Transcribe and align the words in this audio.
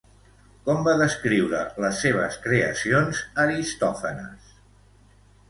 Com 0.69 0.79
va 0.87 0.95
descriure 1.01 1.59
les 1.85 1.99
seves 2.05 2.39
creacions 2.47 3.21
Aristòfanes? 3.45 4.51